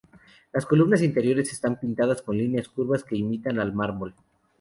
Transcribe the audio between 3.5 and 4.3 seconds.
al mármol.